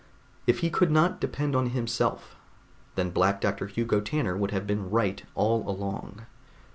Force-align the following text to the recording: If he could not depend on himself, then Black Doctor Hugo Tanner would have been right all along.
If 0.47 0.61
he 0.61 0.71
could 0.71 0.89
not 0.89 1.21
depend 1.21 1.55
on 1.55 1.67
himself, 1.69 2.35
then 2.95 3.11
Black 3.11 3.39
Doctor 3.39 3.67
Hugo 3.67 3.99
Tanner 4.01 4.35
would 4.35 4.49
have 4.49 4.65
been 4.65 4.89
right 4.89 5.21
all 5.35 5.61
along. 5.69 6.25